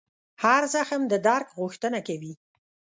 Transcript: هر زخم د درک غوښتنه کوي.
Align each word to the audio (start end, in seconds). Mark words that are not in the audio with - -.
هر 0.43 0.61
زخم 0.73 1.01
د 1.07 1.13
درک 1.27 1.47
غوښتنه 1.59 1.99
کوي. 2.07 2.33